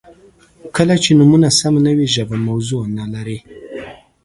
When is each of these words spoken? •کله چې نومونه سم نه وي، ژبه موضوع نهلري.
•کله 0.75 0.95
چې 1.03 1.09
نومونه 1.19 1.49
سم 1.59 1.73
نه 1.85 1.91
وي، 1.97 2.07
ژبه 2.15 2.37
موضوع 2.47 2.81
نهلري. 2.97 3.39